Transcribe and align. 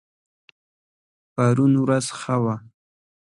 پرون 1.33 1.73
ورځ 1.83 2.05
ښه 2.19 2.35
وه 2.43 2.55